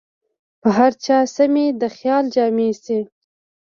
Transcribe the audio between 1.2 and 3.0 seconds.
سمې د خیال جامې شي